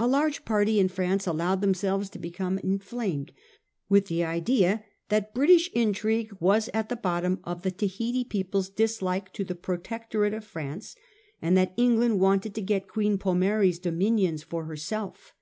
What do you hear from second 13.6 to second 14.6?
dominions